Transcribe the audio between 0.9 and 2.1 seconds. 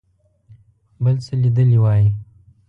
بل څه لیدلي وای.